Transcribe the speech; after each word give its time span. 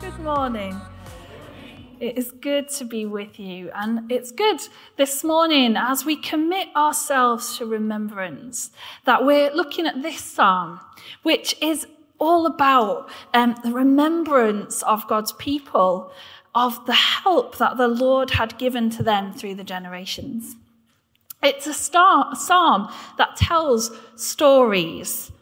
Good 0.00 0.18
morning. 0.18 0.78
It 2.00 2.18
is 2.18 2.30
good 2.30 2.68
to 2.70 2.84
be 2.84 3.06
with 3.06 3.40
you, 3.40 3.70
and 3.74 4.12
it's 4.12 4.30
good 4.30 4.60
this 4.98 5.24
morning 5.24 5.74
as 5.74 6.04
we 6.04 6.16
commit 6.16 6.68
ourselves 6.76 7.56
to 7.56 7.64
remembrance 7.64 8.70
that 9.06 9.24
we're 9.24 9.50
looking 9.54 9.86
at 9.86 10.02
this 10.02 10.20
psalm, 10.20 10.80
which 11.22 11.56
is 11.62 11.86
all 12.18 12.44
about 12.44 13.08
um, 13.32 13.56
the 13.64 13.72
remembrance 13.72 14.82
of 14.82 15.08
God's 15.08 15.32
people, 15.32 16.12
of 16.54 16.84
the 16.84 16.92
help 16.92 17.56
that 17.56 17.78
the 17.78 17.88
Lord 17.88 18.32
had 18.32 18.58
given 18.58 18.90
to 18.90 19.02
them 19.02 19.32
through 19.32 19.54
the 19.54 19.64
generations. 19.64 20.56
It's 21.42 21.66
a, 21.66 21.74
star, 21.74 22.28
a 22.32 22.36
psalm 22.36 22.92
that 23.16 23.36
tells 23.36 23.96
stories 24.14 25.32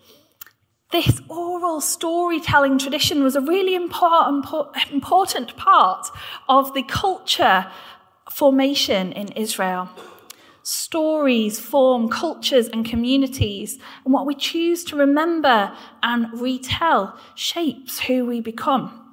this 0.94 1.20
oral 1.28 1.80
storytelling 1.80 2.78
tradition 2.78 3.24
was 3.24 3.34
a 3.34 3.40
really 3.40 3.74
important, 3.74 4.46
important 4.92 5.56
part 5.56 6.06
of 6.48 6.72
the 6.72 6.84
culture 6.84 7.66
formation 8.30 9.10
in 9.12 9.28
Israel. 9.32 9.88
Stories 10.62 11.58
form 11.58 12.08
cultures 12.08 12.68
and 12.68 12.86
communities, 12.86 13.78
and 14.04 14.14
what 14.14 14.24
we 14.24 14.34
choose 14.34 14.84
to 14.84 14.96
remember 14.96 15.76
and 16.02 16.40
retell 16.40 17.18
shapes 17.34 17.98
who 18.00 18.24
we 18.24 18.40
become. 18.40 19.03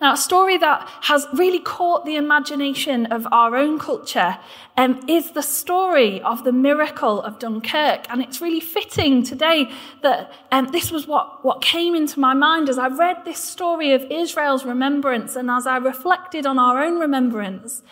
Now, 0.00 0.12
a 0.12 0.16
story 0.16 0.56
that 0.58 0.88
has 1.02 1.26
really 1.34 1.58
caught 1.58 2.04
the 2.04 2.16
imagination 2.16 3.06
of 3.06 3.26
our 3.32 3.56
own 3.56 3.78
culture 3.78 4.38
um, 4.76 5.00
is 5.08 5.32
the 5.32 5.42
story 5.42 6.20
of 6.22 6.44
the 6.44 6.52
miracle 6.52 7.20
of 7.20 7.40
Dunkirk. 7.40 8.06
And 8.08 8.22
it's 8.22 8.40
really 8.40 8.60
fitting 8.60 9.24
today 9.24 9.68
that 10.02 10.32
um, 10.52 10.68
this 10.68 10.92
was 10.92 11.08
what, 11.08 11.44
what 11.44 11.62
came 11.62 11.96
into 11.96 12.20
my 12.20 12.32
mind 12.32 12.68
as 12.68 12.78
I 12.78 12.86
read 12.86 13.24
this 13.24 13.38
story 13.38 13.92
of 13.92 14.04
Israel's 14.10 14.64
remembrance 14.64 15.34
and 15.34 15.50
as 15.50 15.66
I 15.66 15.78
reflected 15.78 16.46
on 16.46 16.60
our 16.60 16.82
own 16.82 17.00
remembrance, 17.00 17.82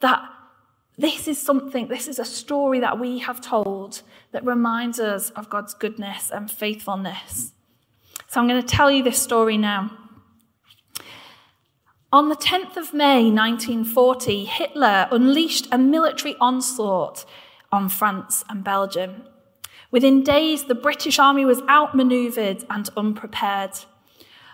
that 0.00 0.22
this 0.96 1.26
is 1.26 1.40
something, 1.42 1.88
this 1.88 2.06
is 2.06 2.20
a 2.20 2.24
story 2.24 2.80
that 2.80 3.00
we 3.00 3.18
have 3.18 3.40
told 3.40 4.02
that 4.30 4.44
reminds 4.44 5.00
us 5.00 5.30
of 5.30 5.50
God's 5.50 5.74
goodness 5.74 6.30
and 6.30 6.50
faithfulness. 6.50 7.52
So 8.28 8.40
I'm 8.40 8.48
going 8.48 8.62
to 8.62 8.66
tell 8.66 8.90
you 8.90 9.02
this 9.02 9.20
story 9.20 9.56
now. 9.56 9.90
On 12.16 12.30
the 12.30 12.34
10th 12.34 12.78
of 12.78 12.94
May 12.94 13.30
1940, 13.30 14.46
Hitler 14.46 15.06
unleashed 15.10 15.68
a 15.70 15.76
military 15.76 16.34
onslaught 16.40 17.26
on 17.70 17.90
France 17.90 18.42
and 18.48 18.64
Belgium. 18.64 19.24
Within 19.90 20.22
days, 20.24 20.64
the 20.64 20.74
British 20.74 21.18
army 21.18 21.44
was 21.44 21.60
outmaneuvered 21.68 22.64
and 22.70 22.88
unprepared. 22.96 23.72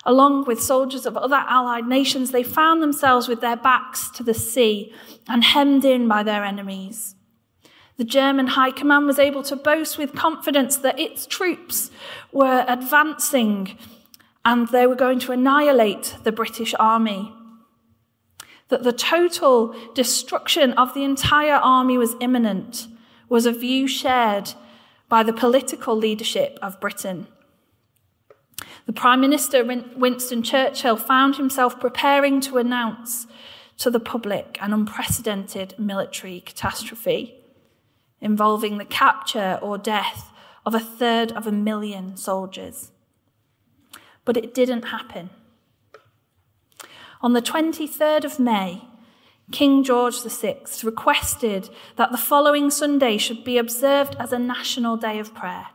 Along 0.04 0.44
with 0.44 0.60
soldiers 0.60 1.06
of 1.06 1.16
other 1.16 1.44
Allied 1.46 1.86
nations, 1.86 2.32
they 2.32 2.42
found 2.42 2.82
themselves 2.82 3.28
with 3.28 3.40
their 3.40 3.54
backs 3.54 4.10
to 4.10 4.24
the 4.24 4.34
sea 4.34 4.92
and 5.28 5.44
hemmed 5.44 5.84
in 5.84 6.08
by 6.08 6.24
their 6.24 6.42
enemies. 6.42 7.14
The 7.96 8.02
German 8.02 8.48
High 8.48 8.72
Command 8.72 9.06
was 9.06 9.20
able 9.20 9.44
to 9.44 9.54
boast 9.54 9.98
with 9.98 10.16
confidence 10.16 10.78
that 10.78 10.98
its 10.98 11.26
troops 11.26 11.92
were 12.32 12.64
advancing 12.66 13.78
and 14.44 14.66
they 14.66 14.84
were 14.88 14.96
going 14.96 15.20
to 15.20 15.30
annihilate 15.30 16.16
the 16.24 16.32
British 16.32 16.74
army 16.80 17.32
that 18.72 18.84
the 18.84 18.92
total 18.92 19.74
destruction 19.92 20.72
of 20.72 20.94
the 20.94 21.04
entire 21.04 21.56
army 21.56 21.98
was 21.98 22.16
imminent 22.20 22.88
was 23.28 23.44
a 23.44 23.52
view 23.52 23.86
shared 23.86 24.54
by 25.10 25.22
the 25.22 25.32
political 25.32 25.94
leadership 25.94 26.58
of 26.62 26.80
Britain. 26.80 27.26
The 28.86 28.94
Prime 28.94 29.20
Minister, 29.20 29.62
Winston 29.62 30.42
Churchill, 30.42 30.96
found 30.96 31.36
himself 31.36 31.78
preparing 31.78 32.40
to 32.40 32.56
announce 32.56 33.26
to 33.76 33.90
the 33.90 34.00
public 34.00 34.56
an 34.62 34.72
unprecedented 34.72 35.74
military 35.78 36.40
catastrophe 36.40 37.34
involving 38.22 38.78
the 38.78 38.86
capture 38.86 39.58
or 39.60 39.76
death 39.76 40.30
of 40.64 40.74
a 40.74 40.80
third 40.80 41.30
of 41.32 41.46
a 41.46 41.52
million 41.52 42.16
soldiers. 42.16 42.90
But 44.24 44.38
it 44.38 44.54
didn't 44.54 44.84
happen. 44.84 45.28
On 47.22 47.34
the 47.34 47.42
23rd 47.42 48.24
of 48.24 48.40
May, 48.40 48.82
King 49.52 49.84
George 49.84 50.20
VI 50.20 50.58
requested 50.82 51.70
that 51.94 52.10
the 52.10 52.18
following 52.18 52.68
Sunday 52.68 53.16
should 53.16 53.44
be 53.44 53.58
observed 53.58 54.16
as 54.18 54.32
a 54.32 54.40
national 54.40 54.96
day 54.96 55.20
of 55.20 55.32
prayer. 55.32 55.68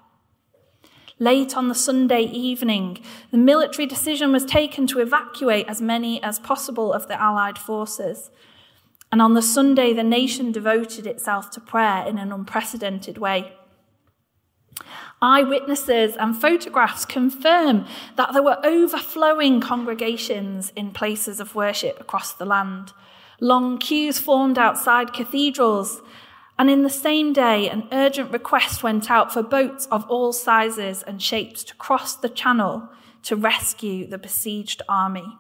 Late 1.20 1.56
on 1.56 1.70
the 1.70 1.76
Sunday 1.76 2.24
evening, 2.24 3.02
the 3.32 3.38
military 3.38 3.86
decision 3.86 4.34
was 4.34 4.44
taken 4.44 4.88
to 4.88 5.00
evacuate 5.00 5.68
as 5.68 5.82
many 5.82 6.22
as 6.22 6.38
possible 6.38 6.92
of 6.92 7.08
the 7.08 7.20
Allied 7.20 7.58
forces. 7.58 8.30
And 9.10 9.22
on 9.22 9.34
the 9.34 9.42
Sunday, 9.42 9.94
the 9.94 10.04
nation 10.04 10.52
devoted 10.52 11.08
itself 11.08 11.50
to 11.52 11.62
prayer 11.62 12.06
in 12.06 12.18
an 12.18 12.34
unprecedented 12.34 13.18
way. 13.18 13.57
Eyewitnesses 15.22 16.16
and 16.16 16.40
photographs 16.40 17.04
confirm 17.04 17.86
that 18.18 18.34
there 18.34 18.44
were 18.44 18.64
overflowing 18.64 19.60
congregations 19.60 20.72
in 20.76 20.92
places 20.92 21.40
of 21.40 21.56
worship 21.56 22.00
across 22.00 22.34
the 22.34 22.46
land. 22.46 22.94
Long 23.40 23.80
queues 23.80 24.20
formed 24.20 24.60
outside 24.60 25.14
cathedrals, 25.14 26.02
and 26.60 26.70
in 26.70 26.84
the 26.84 26.90
same 26.90 27.34
day, 27.34 27.68
an 27.68 27.88
urgent 27.92 28.32
request 28.32 28.84
went 28.84 29.10
out 29.10 29.34
for 29.34 29.42
boats 29.42 29.88
of 29.88 30.08
all 30.10 30.34
sizes 30.34 31.02
and 31.04 31.22
shapes 31.22 31.64
to 31.64 31.76
cross 31.76 32.16
the 32.16 32.30
channel 32.30 32.90
to 33.24 33.36
rescue 33.36 34.06
the 34.08 34.18
besieged 34.18 34.82
army. 34.88 35.38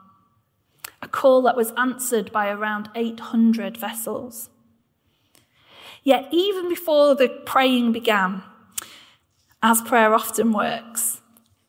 A 1.01 1.07
call 1.07 1.43
that 1.43 1.55
was 1.55 1.71
answered 1.77 2.31
by 2.31 2.49
around 2.49 2.89
800 2.95 3.77
vessels. 3.77 4.49
Yet, 6.03 6.27
even 6.31 6.67
before 6.67 7.13
the 7.15 7.29
praying 7.29 7.91
began, 7.91 8.43
as 9.61 9.81
prayer 9.81 10.13
often 10.13 10.53
works, 10.53 11.21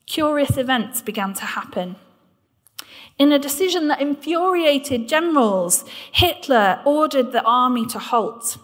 curious 0.06 0.56
events 0.56 1.02
began 1.02 1.34
to 1.34 1.44
happen. 1.44 1.96
In 3.18 3.32
a 3.32 3.38
decision 3.38 3.88
that 3.88 4.00
infuriated 4.00 5.08
generals, 5.08 5.84
Hitler 6.12 6.80
ordered 6.84 7.32
the 7.32 7.42
army 7.42 7.84
to 7.86 7.98
halt. 7.98 8.58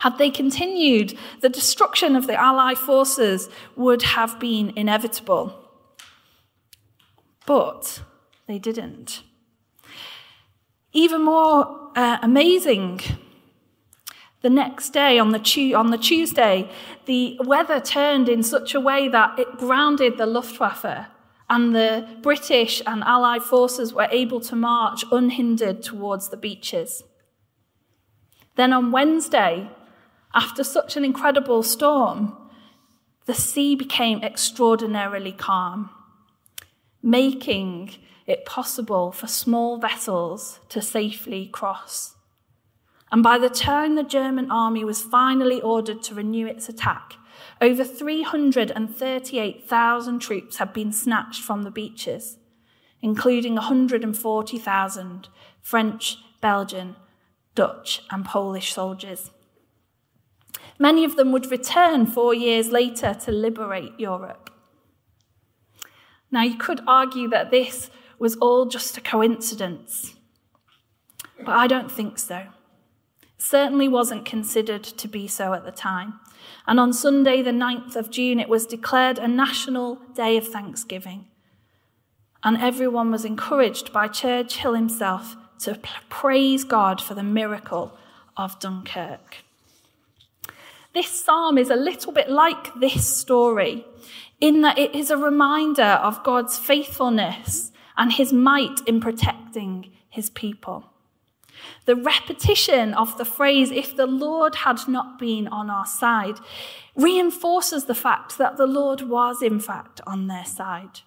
Had 0.00 0.18
they 0.18 0.30
continued, 0.30 1.18
the 1.40 1.48
destruction 1.48 2.14
of 2.14 2.26
the 2.26 2.34
Allied 2.34 2.78
forces 2.78 3.48
would 3.74 4.02
have 4.02 4.38
been 4.38 4.72
inevitable. 4.76 5.58
But 7.46 8.02
they 8.46 8.58
didn't. 8.58 9.22
Even 10.92 11.22
more 11.22 11.90
uh, 11.96 12.18
amazing 12.22 13.00
the 14.44 14.50
next 14.50 14.90
day, 14.90 15.18
on 15.18 15.30
the, 15.30 15.38
tu- 15.38 15.74
on 15.74 15.90
the 15.90 15.96
Tuesday, 15.96 16.68
the 17.06 17.38
weather 17.40 17.80
turned 17.80 18.28
in 18.28 18.42
such 18.42 18.74
a 18.74 18.80
way 18.80 19.08
that 19.08 19.38
it 19.38 19.56
grounded 19.56 20.18
the 20.18 20.26
Luftwaffe, 20.26 21.06
and 21.48 21.74
the 21.74 22.06
British 22.20 22.82
and 22.86 23.02
Allied 23.04 23.42
forces 23.42 23.94
were 23.94 24.08
able 24.10 24.40
to 24.40 24.54
march 24.54 25.02
unhindered 25.10 25.82
towards 25.82 26.28
the 26.28 26.36
beaches. 26.36 27.02
Then 28.56 28.74
on 28.74 28.92
Wednesday, 28.92 29.70
after 30.34 30.62
such 30.62 30.98
an 30.98 31.06
incredible 31.06 31.62
storm, 31.62 32.36
the 33.24 33.32
sea 33.32 33.74
became 33.74 34.22
extraordinarily 34.22 35.32
calm, 35.32 35.88
making 37.02 37.94
it 38.26 38.44
possible 38.44 39.10
for 39.10 39.26
small 39.26 39.78
vessels 39.78 40.60
to 40.68 40.82
safely 40.82 41.46
cross. 41.46 42.13
And 43.12 43.22
by 43.22 43.38
the 43.38 43.48
time 43.48 43.94
the 43.94 44.02
German 44.02 44.50
army 44.50 44.84
was 44.84 45.00
finally 45.02 45.60
ordered 45.60 46.02
to 46.04 46.14
renew 46.14 46.46
its 46.46 46.68
attack, 46.68 47.14
over 47.60 47.84
338,000 47.84 50.18
troops 50.18 50.56
had 50.56 50.72
been 50.72 50.90
snatched 50.92 51.42
from 51.42 51.62
the 51.62 51.70
beaches, 51.70 52.38
including 53.00 53.54
140,000 53.54 55.28
French, 55.60 56.16
Belgian, 56.40 56.96
Dutch, 57.54 58.02
and 58.10 58.24
Polish 58.24 58.72
soldiers. 58.72 59.30
Many 60.78 61.04
of 61.04 61.16
them 61.16 61.30
would 61.32 61.50
return 61.50 62.06
four 62.06 62.32
years 62.34 62.70
later 62.70 63.12
to 63.14 63.30
liberate 63.30 63.92
Europe. 63.98 64.50
Now, 66.30 66.42
you 66.42 66.56
could 66.56 66.80
argue 66.86 67.28
that 67.28 67.50
this 67.52 67.90
was 68.18 68.36
all 68.36 68.64
just 68.66 68.96
a 68.96 69.00
coincidence, 69.00 70.14
but 71.38 71.50
I 71.50 71.66
don't 71.68 71.92
think 71.92 72.18
so 72.18 72.46
certainly 73.44 73.88
wasn't 73.88 74.24
considered 74.24 74.82
to 74.82 75.06
be 75.06 75.28
so 75.28 75.52
at 75.52 75.64
the 75.64 75.70
time. 75.70 76.18
And 76.66 76.80
on 76.80 76.92
Sunday, 76.92 77.42
the 77.42 77.50
9th 77.50 77.94
of 77.94 78.10
June, 78.10 78.40
it 78.40 78.48
was 78.48 78.66
declared 78.66 79.18
a 79.18 79.28
national 79.28 79.96
day 80.14 80.38
of 80.38 80.48
thanksgiving. 80.48 81.26
And 82.42 82.56
everyone 82.56 83.10
was 83.10 83.24
encouraged 83.24 83.92
by 83.92 84.08
Churchill 84.08 84.74
himself 84.74 85.36
to 85.60 85.78
praise 86.08 86.64
God 86.64 87.00
for 87.00 87.14
the 87.14 87.22
miracle 87.22 87.96
of 88.36 88.58
Dunkirk. 88.60 89.36
This 90.94 91.08
psalm 91.08 91.58
is 91.58 91.70
a 91.70 91.76
little 91.76 92.12
bit 92.12 92.30
like 92.30 92.72
this 92.80 93.06
story 93.06 93.84
in 94.40 94.62
that 94.62 94.78
it 94.78 94.94
is 94.94 95.10
a 95.10 95.16
reminder 95.16 95.82
of 95.82 96.24
God's 96.24 96.58
faithfulness 96.58 97.72
and 97.96 98.12
his 98.12 98.32
might 98.32 98.80
in 98.86 99.00
protecting 99.00 99.92
his 100.08 100.30
people. 100.30 100.93
The 101.84 101.96
repetition 101.96 102.94
of 102.94 103.16
the 103.18 103.24
phrase, 103.24 103.70
if 103.70 103.96
the 103.96 104.06
Lord 104.06 104.54
had 104.56 104.88
not 104.88 105.18
been 105.18 105.48
on 105.48 105.70
our 105.70 105.86
side, 105.86 106.38
reinforces 106.96 107.84
the 107.84 107.94
fact 107.94 108.38
that 108.38 108.56
the 108.56 108.66
Lord 108.66 109.02
was, 109.02 109.42
in 109.42 109.60
fact, 109.60 110.00
on 110.06 110.26
their 110.26 110.44
side. 110.44 111.00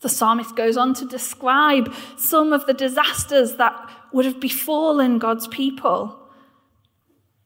The 0.00 0.08
psalmist 0.08 0.56
goes 0.56 0.76
on 0.76 0.94
to 0.94 1.04
describe 1.04 1.94
some 2.16 2.52
of 2.52 2.66
the 2.66 2.74
disasters 2.74 3.56
that 3.56 3.90
would 4.12 4.24
have 4.24 4.40
befallen 4.40 5.18
God's 5.18 5.46
people. 5.48 6.18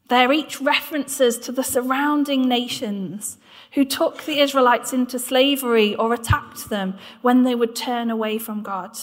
They're 0.08 0.32
each 0.32 0.60
references 0.60 1.38
to 1.40 1.52
the 1.52 1.64
surrounding 1.64 2.48
nations 2.48 3.38
who 3.72 3.84
took 3.84 4.22
the 4.22 4.40
Israelites 4.40 4.92
into 4.92 5.18
slavery 5.18 5.94
or 5.96 6.14
attacked 6.14 6.70
them 6.70 6.96
when 7.22 7.42
they 7.42 7.54
would 7.54 7.74
turn 7.74 8.10
away 8.10 8.38
from 8.38 8.62
God. 8.62 8.96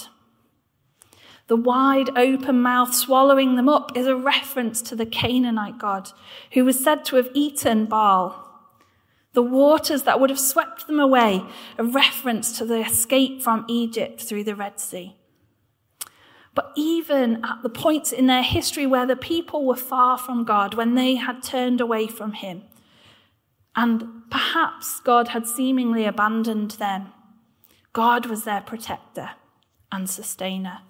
The 1.47 1.55
wide 1.57 2.17
open 2.17 2.61
mouth 2.61 2.93
swallowing 2.93 3.55
them 3.55 3.67
up 3.67 3.97
is 3.97 4.07
a 4.07 4.15
reference 4.15 4.81
to 4.83 4.95
the 4.95 5.05
Canaanite 5.05 5.77
God 5.77 6.09
who 6.53 6.63
was 6.63 6.81
said 6.81 7.03
to 7.05 7.17
have 7.17 7.29
eaten 7.33 7.85
Baal. 7.85 8.49
The 9.33 9.43
waters 9.43 10.03
that 10.03 10.19
would 10.19 10.29
have 10.29 10.39
swept 10.39 10.87
them 10.87 10.99
away, 10.99 11.43
a 11.77 11.83
reference 11.83 12.57
to 12.57 12.65
the 12.65 12.85
escape 12.85 13.41
from 13.41 13.65
Egypt 13.67 14.21
through 14.21 14.45
the 14.45 14.55
Red 14.55 14.79
Sea. 14.79 15.17
But 16.55 16.71
even 16.75 17.43
at 17.43 17.63
the 17.63 17.69
points 17.69 18.11
in 18.11 18.27
their 18.27 18.43
history 18.43 18.85
where 18.85 19.07
the 19.07 19.15
people 19.15 19.65
were 19.65 19.75
far 19.75 20.19
from 20.19 20.43
God, 20.43 20.75
when 20.75 20.93
they 20.93 21.15
had 21.15 21.41
turned 21.41 21.81
away 21.81 22.07
from 22.07 22.33
Him, 22.33 22.63
and 23.75 24.29
perhaps 24.29 24.99
God 24.99 25.29
had 25.29 25.47
seemingly 25.47 26.05
abandoned 26.05 26.71
them, 26.71 27.07
God 27.91 28.27
was 28.27 28.43
their 28.43 28.61
protector 28.61 29.31
and 29.91 30.07
sustainer 30.07 30.81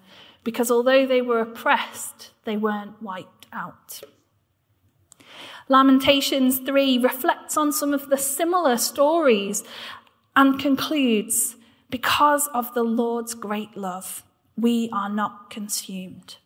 because 0.44 0.70
although 0.70 1.06
they 1.06 1.22
were 1.22 1.40
oppressed, 1.40 2.30
they 2.44 2.56
weren't 2.56 3.02
wiped 3.02 3.46
out. 3.52 4.02
Lamentations 5.68 6.58
3 6.58 6.98
reflects 6.98 7.56
on 7.56 7.72
some 7.72 7.94
of 7.94 8.10
the 8.10 8.18
similar 8.18 8.76
stories 8.76 9.64
and 10.36 10.60
concludes 10.60 11.56
Because 11.90 12.48
of 12.48 12.74
the 12.74 12.82
Lord's 12.82 13.34
great 13.34 13.76
love, 13.76 14.22
we 14.56 14.90
are 14.92 15.08
not 15.08 15.48
consumed, 15.48 16.36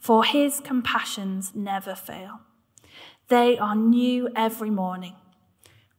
for 0.00 0.24
his 0.24 0.60
compassions 0.60 1.52
never 1.54 1.94
fail. 1.94 2.40
They 3.28 3.56
are 3.56 3.76
new 3.76 4.28
every 4.34 4.70
morning. 4.70 5.14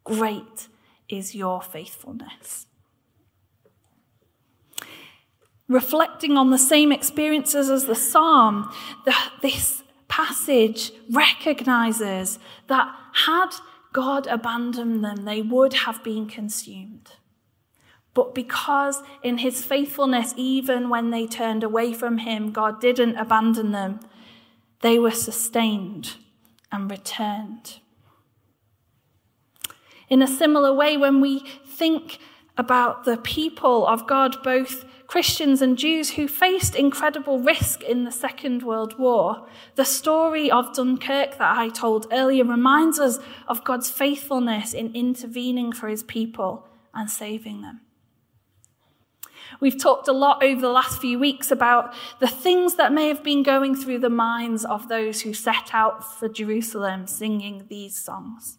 Great 0.03 0.67
is 1.07 1.33
your 1.33 1.61
faithfulness 1.61 2.67
reflecting 5.68 6.38
on 6.38 6.50
the 6.50 6.57
same 6.57 6.92
experiences 6.92 7.69
as 7.69 7.86
the 7.86 7.95
psalm, 7.95 8.71
the, 9.06 9.15
this 9.42 9.83
passage 10.07 10.92
recognizes 11.10 12.38
that 12.68 12.94
had 13.25 13.50
God 13.94 14.27
abandoned 14.27 15.04
them, 15.04 15.25
they 15.25 15.42
would 15.42 15.74
have 15.74 16.04
been 16.04 16.27
consumed. 16.27 17.12
But 18.13 18.36
because 18.36 19.01
in 19.24 19.39
his 19.39 19.63
faithfulness, 19.63 20.33
even 20.38 20.89
when 20.89 21.10
they 21.10 21.25
turned 21.25 21.63
away 21.63 21.94
from 21.94 22.19
him, 22.19 22.51
God 22.51 22.80
didn't 22.80 23.15
abandon 23.15 23.71
them, 23.71 24.00
they 24.81 25.00
were 25.00 25.12
sustained 25.12 26.15
and 26.71 26.92
returned. 26.92 27.80
In 30.10 30.21
a 30.21 30.27
similar 30.27 30.74
way, 30.74 30.98
when 30.98 31.21
we 31.21 31.39
think 31.65 32.19
about 32.57 33.03
the 33.03 33.17
people 33.17 33.88
of 33.88 34.07
God, 34.07 34.41
both 34.44 34.85
Christians 35.07 35.61
and 35.61 35.77
Jews 35.77 36.11
who 36.11 36.27
faced 36.27 36.75
incredible 36.75 37.39
risk 37.39 37.83
in 37.83 38.03
the 38.03 38.11
Second 38.11 38.63
World 38.63 38.97
War. 38.97 39.47
The 39.75 39.85
story 39.85 40.50
of 40.50 40.73
Dunkirk 40.73 41.38
that 41.38 41.57
I 41.57 41.69
told 41.69 42.07
earlier 42.11 42.44
reminds 42.44 43.00
us 43.00 43.19
of 43.47 43.63
God's 43.63 43.89
faithfulness 43.89 44.73
in 44.73 44.94
intervening 44.95 45.71
for 45.71 45.88
his 45.88 46.03
people 46.03 46.67
and 46.94 47.09
saving 47.09 47.61
them. 47.61 47.81
We've 49.59 49.79
talked 49.79 50.07
a 50.07 50.13
lot 50.13 50.44
over 50.44 50.61
the 50.61 50.69
last 50.69 51.00
few 51.00 51.19
weeks 51.19 51.51
about 51.51 51.94
the 52.19 52.27
things 52.27 52.75
that 52.75 52.94
may 52.94 53.07
have 53.07 53.23
been 53.23 53.44
going 53.44 53.75
through 53.75 54.00
the 54.00 54.09
minds 54.09 54.65
of 54.65 54.89
those 54.89 55.21
who 55.21 55.33
set 55.33 55.69
out 55.73 56.03
for 56.19 56.27
Jerusalem 56.27 57.07
singing 57.07 57.65
these 57.69 57.95
songs. 57.95 58.57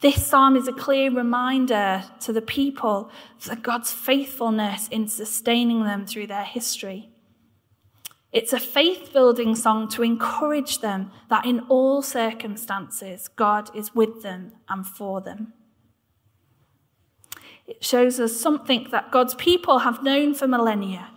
This 0.00 0.26
psalm 0.26 0.56
is 0.56 0.66
a 0.66 0.72
clear 0.72 1.10
reminder 1.10 2.04
to 2.20 2.32
the 2.32 2.40
people 2.40 3.10
of 3.50 3.62
God's 3.62 3.92
faithfulness 3.92 4.88
in 4.88 5.08
sustaining 5.08 5.84
them 5.84 6.06
through 6.06 6.26
their 6.26 6.44
history. 6.44 7.10
It's 8.32 8.54
a 8.54 8.60
faith 8.60 9.12
building 9.12 9.54
song 9.54 9.88
to 9.88 10.02
encourage 10.02 10.78
them 10.78 11.10
that 11.28 11.44
in 11.44 11.60
all 11.68 12.00
circumstances, 12.00 13.28
God 13.28 13.74
is 13.76 13.94
with 13.94 14.22
them 14.22 14.52
and 14.70 14.86
for 14.86 15.20
them. 15.20 15.52
It 17.66 17.84
shows 17.84 18.18
us 18.18 18.40
something 18.40 18.88
that 18.92 19.10
God's 19.10 19.34
people 19.34 19.80
have 19.80 20.02
known 20.02 20.34
for 20.34 20.48
millennia 20.48 21.10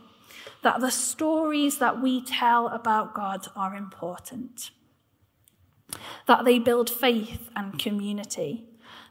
that 0.62 0.80
the 0.80 0.92
stories 0.92 1.78
that 1.80 2.02
we 2.02 2.24
tell 2.24 2.70
about 2.70 3.14
God 3.14 3.48
are 3.54 3.76
important, 3.76 4.72
that 6.26 6.46
they 6.46 6.58
build 6.58 6.90
faith 6.90 7.50
and 7.54 7.78
community 7.78 8.66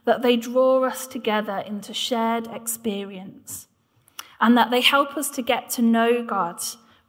that 0.05 0.21
they 0.21 0.35
draw 0.35 0.83
us 0.83 1.07
together 1.07 1.63
into 1.65 1.93
shared 1.93 2.47
experience, 2.47 3.67
and 4.41 4.57
that 4.57 4.71
they 4.71 4.81
help 4.81 5.15
us 5.15 5.29
to 5.31 5.41
get 5.41 5.69
to 5.71 5.81
know 5.81 6.23
God 6.23 6.61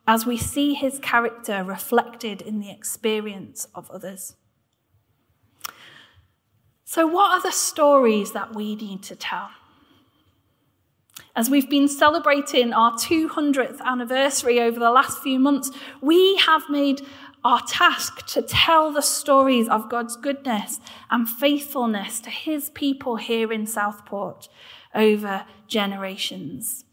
as 0.07 0.27
we 0.27 0.37
see 0.37 0.75
his 0.75 0.99
character 0.99 1.65
reflected 1.65 2.43
in 2.43 2.61
the 2.61 2.71
experience 2.71 3.67
of 3.75 3.91
others. 3.91 4.37
So, 6.85 7.07
what 7.07 7.33
are 7.33 7.43
the 7.43 7.51
stories 7.51 8.33
that 8.33 8.55
we 8.55 8.77
need 8.77 9.03
to 9.05 9.17
tell? 9.17 9.51
As 11.37 11.51
we've 11.51 11.69
been 11.69 11.89
celebrating 11.89 12.73
our 12.73 12.93
200th 12.93 13.81
anniversary 13.81 14.61
over 14.61 14.79
the 14.79 14.91
last 14.91 15.21
few 15.21 15.41
months, 15.41 15.71
we 16.01 16.37
have 16.37 16.63
made 16.71 17.01
our 17.45 17.61
task 17.67 18.27
to 18.27 18.41
tell 18.41 18.91
the 18.91 19.03
stories 19.03 19.69
of 19.69 19.91
God's 19.91 20.17
goodness 20.17 20.81
and 21.11 21.29
faithfulness 21.29 22.21
to 22.21 22.31
his 22.31 22.71
people 22.71 23.17
here 23.17 23.53
in 23.53 23.67
Southport 23.67 24.49
over 24.95 25.45
generations. 25.69 26.85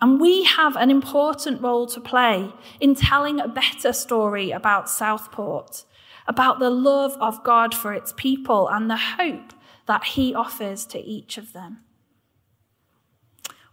And 0.00 0.18
we 0.18 0.44
have 0.44 0.76
an 0.76 0.90
important 0.90 1.60
role 1.60 1.86
to 1.88 2.00
play 2.00 2.52
in 2.80 2.94
telling 2.94 3.38
a 3.38 3.48
better 3.48 3.92
story 3.92 4.50
about 4.50 4.88
Southport, 4.88 5.84
about 6.26 6.58
the 6.58 6.70
love 6.70 7.12
of 7.20 7.44
God 7.44 7.74
for 7.74 7.92
its 7.92 8.14
people 8.16 8.66
and 8.68 8.88
the 8.88 8.96
hope 8.96 9.52
that 9.86 10.04
he 10.04 10.34
offers 10.34 10.86
to 10.86 10.98
each 10.98 11.36
of 11.36 11.52
them. 11.52 11.80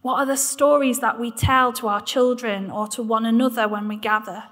What 0.01 0.19
are 0.19 0.25
the 0.25 0.37
stories 0.37 0.99
that 0.99 1.19
we 1.19 1.31
tell 1.31 1.71
to 1.73 1.87
our 1.87 2.01
children 2.01 2.69
or 2.69 2.87
to 2.89 3.01
one 3.01 3.25
another 3.25 3.67
when 3.67 3.87
we 3.87 3.95
gather? 3.95 4.45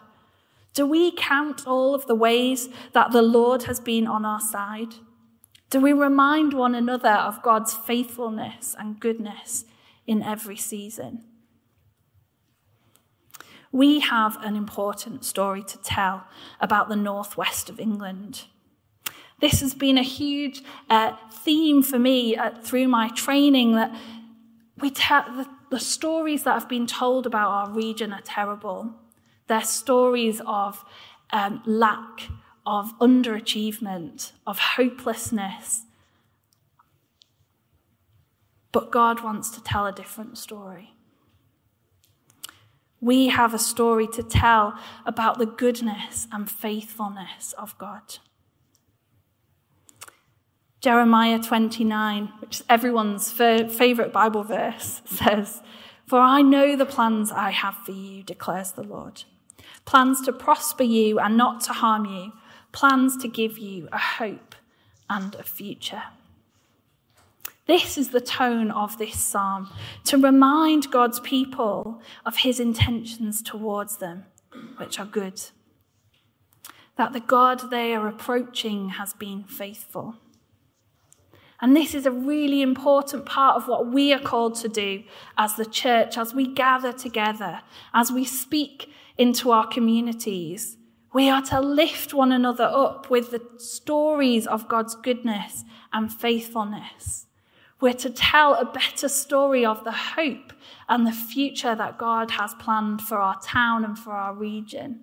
Do 0.76 0.86
we 0.86 1.14
count 1.14 1.66
all 1.66 1.96
of 1.96 2.06
the 2.06 2.16
ways 2.16 2.68
that 2.92 3.12
the 3.12 3.22
Lord 3.22 3.64
has 3.64 3.80
been 3.80 4.06
on 4.06 4.26
our 4.26 4.42
side? 4.42 4.96
Do 5.70 5.80
we 5.80 5.94
remind 5.94 6.54
one 6.54 6.76
another 6.76 7.10
of 7.10 7.42
God's 7.42 7.74
faithfulness 7.74 8.76
and 8.78 9.00
goodness 9.00 9.64
in 10.06 10.22
every 10.22 10.58
season? 10.58 11.24
We 13.72 14.02
have 14.02 14.38
an 14.44 14.58
important 14.58 15.24
story 15.24 15.64
to 15.64 15.78
tell 15.82 16.26
about 16.60 16.90
the 16.90 16.96
northwest 16.98 17.70
of 17.70 17.80
England. 17.80 18.44
This 19.40 19.62
has 19.62 19.74
been 19.74 19.98
a 19.98 20.04
huge 20.04 20.62
uh, 20.90 21.14
theme 21.32 21.84
for 21.84 22.00
me 22.00 22.36
uh, 22.36 22.52
through 22.62 22.90
my 22.90 23.10
training 23.10 23.76
that 23.76 23.96
we 24.78 24.90
tell 24.90 25.24
the, 25.24 25.48
the 25.72 25.80
stories 25.80 26.44
that 26.44 26.54
have 26.54 26.70
been 26.70 26.88
told 26.88 27.26
about 27.26 27.50
our 27.50 27.72
region 27.72 28.12
are 28.12 28.22
terrible. 28.22 28.94
They're 29.48 29.62
stories 29.62 30.42
of 30.46 30.84
um, 31.32 31.62
lack, 31.66 32.30
of 32.66 32.98
underachievement, 33.00 34.32
of 34.48 34.60
hopelessness. 34.60 35.84
But 38.72 38.92
God 38.92 39.24
wants 39.24 39.50
to 39.52 39.64
tell 39.64 39.86
a 39.86 39.92
different 39.92 40.38
story. 40.38 40.94
We 43.00 43.28
have 43.28 43.54
a 43.54 43.60
story 43.60 44.08
to 44.08 44.24
tell 44.24 44.80
about 45.06 45.38
the 45.38 45.46
goodness 45.46 46.28
and 46.32 46.50
faithfulness 46.50 47.54
of 47.54 47.78
God. 47.78 48.18
Jeremiah 50.82 51.40
29, 51.40 52.34
which 52.40 52.60
is 52.60 52.66
everyone's 52.70 53.32
favorite 53.32 54.12
Bible 54.12 54.44
verse, 54.44 55.02
says, 55.06 55.62
For 56.08 56.20
I 56.20 56.42
know 56.42 56.76
the 56.76 56.86
plans 56.86 57.32
I 57.32 57.52
have 57.52 57.76
for 57.86 57.92
you, 57.92 58.24
declares 58.24 58.72
the 58.72 58.84
Lord 58.84 59.24
plans 59.86 60.22
to 60.22 60.34
prosper 60.34 60.84
you 60.84 61.20
and 61.20 61.38
not 61.38 61.62
to 61.62 61.74
harm 61.74 62.06
you, 62.06 62.34
plans 62.72 63.18
to 63.18 63.28
give 63.28 63.58
you 63.58 63.88
a 63.92 63.98
hope 63.98 64.56
and 65.10 65.36
a 65.36 65.44
future. 65.44 66.04
This 67.68 67.98
is 67.98 68.10
the 68.10 68.22
tone 68.22 68.70
of 68.70 68.98
this 68.98 69.20
psalm 69.20 69.72
to 70.04 70.18
remind 70.18 70.92
God's 70.92 71.20
people 71.20 72.02
of 72.26 72.38
his 72.38 72.60
intentions 72.60 73.42
towards 73.42 73.98
them, 73.98 74.26
which 74.78 75.00
are 75.00 75.06
good. 75.06 75.42
That 76.98 77.14
the 77.14 77.20
God 77.20 77.72
they 77.72 77.96
are 77.96 78.08
approaching 78.08 78.90
has 78.90 79.14
been 79.14 79.44
faithful. 79.44 80.16
And 81.60 81.76
this 81.76 81.96
is 81.96 82.06
a 82.06 82.12
really 82.12 82.62
important 82.62 83.26
part 83.26 83.56
of 83.56 83.68
what 83.68 83.88
we 83.88 84.14
are 84.14 84.20
called 84.20 84.56
to 84.56 84.68
do 84.68 85.04
as 85.38 85.56
the 85.56 85.66
church, 85.66 86.18
as 86.18 86.34
we 86.34 86.46
gather 86.46 86.94
together, 86.94 87.62
as 87.94 88.12
we 88.12 88.26
speak 88.26 88.92
into 89.18 89.52
our 89.52 89.68
communities. 89.68 90.78
We 91.14 91.30
are 91.30 91.42
to 91.44 91.62
lift 91.62 92.14
one 92.14 92.32
another 92.32 92.66
up 92.66 93.10
with 93.10 93.32
the 93.32 93.42
stories 93.58 94.46
of 94.48 94.68
God's 94.68 94.96
goodness 94.96 95.64
and 95.94 96.12
faithfulness. 96.12 97.28
We're 97.80 97.94
to 97.94 98.10
tell 98.10 98.56
a 98.56 98.66
better 98.66 99.08
story 99.08 99.66
of 99.66 99.84
the 99.84 99.92
hope 99.92 100.54
and 100.90 101.06
the 101.06 101.12
future 101.12 101.76
that 101.76 101.98
God 101.98 102.32
has 102.32 102.54
planned 102.56 103.02
for 103.02 103.18
our 103.18 103.40
town 103.42 103.84
and 103.84 103.98
for 103.98 104.12
our 104.12 104.34
region. 104.34 105.02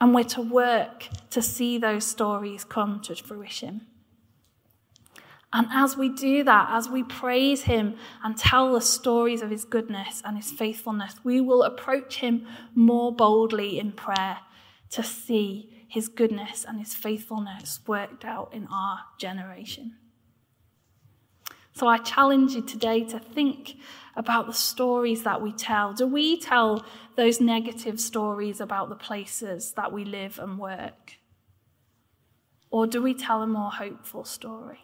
And 0.00 0.14
we're 0.14 0.24
to 0.24 0.42
work 0.42 1.08
to 1.30 1.40
see 1.42 1.78
those 1.78 2.04
stories 2.04 2.64
come 2.64 3.00
to 3.02 3.14
fruition. 3.14 3.86
And 5.52 5.66
as 5.70 5.96
we 5.96 6.08
do 6.08 6.44
that, 6.44 6.68
as 6.70 6.88
we 6.88 7.02
praise 7.02 7.62
Him 7.62 7.96
and 8.24 8.36
tell 8.36 8.72
the 8.72 8.80
stories 8.80 9.42
of 9.42 9.50
His 9.50 9.64
goodness 9.64 10.22
and 10.24 10.36
His 10.36 10.50
faithfulness, 10.50 11.16
we 11.24 11.40
will 11.40 11.62
approach 11.62 12.16
Him 12.16 12.46
more 12.74 13.14
boldly 13.14 13.78
in 13.78 13.92
prayer 13.92 14.38
to 14.90 15.02
see 15.02 15.84
His 15.88 16.08
goodness 16.08 16.64
and 16.66 16.78
His 16.78 16.94
faithfulness 16.94 17.80
worked 17.86 18.24
out 18.24 18.52
in 18.54 18.66
our 18.68 19.00
generation. 19.18 19.96
So 21.74 21.86
I 21.86 21.98
challenge 21.98 22.52
you 22.52 22.62
today 22.62 23.04
to 23.04 23.18
think 23.18 23.76
about 24.14 24.46
the 24.46 24.52
stories 24.52 25.22
that 25.22 25.40
we 25.40 25.52
tell. 25.52 25.92
Do 25.92 26.06
we 26.06 26.38
tell 26.38 26.84
those 27.16 27.40
negative 27.40 27.98
stories 27.98 28.60
about 28.60 28.88
the 28.88 28.94
places 28.94 29.72
that 29.72 29.92
we 29.92 30.04
live 30.04 30.38
and 30.38 30.58
work? 30.58 31.14
Or 32.70 32.86
do 32.86 33.02
we 33.02 33.14
tell 33.14 33.42
a 33.42 33.46
more 33.46 33.70
hopeful 33.70 34.24
story? 34.24 34.80